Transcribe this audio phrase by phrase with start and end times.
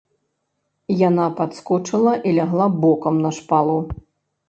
[1.09, 3.81] Яна падскочыла і лягла бокам на шпалу.